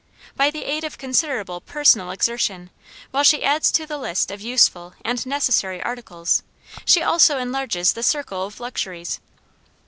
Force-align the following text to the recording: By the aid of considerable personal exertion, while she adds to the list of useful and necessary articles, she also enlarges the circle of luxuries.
By 0.35 0.49
the 0.49 0.63
aid 0.63 0.83
of 0.83 0.97
considerable 0.97 1.61
personal 1.61 2.09
exertion, 2.09 2.71
while 3.11 3.21
she 3.23 3.43
adds 3.43 3.69
to 3.73 3.85
the 3.85 3.99
list 3.99 4.31
of 4.31 4.41
useful 4.41 4.95
and 5.05 5.23
necessary 5.27 5.79
articles, 5.79 6.41
she 6.85 7.03
also 7.03 7.37
enlarges 7.37 7.93
the 7.93 8.01
circle 8.01 8.43
of 8.47 8.59
luxuries. 8.59 9.19